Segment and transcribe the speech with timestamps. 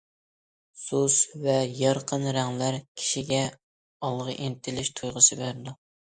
[0.83, 3.43] سۇس ۋە يارقىن رەڭلەر كىشىگە
[4.09, 5.79] ئالغا ئىنتىلىش تۇيغۇسى بېرىدۇ.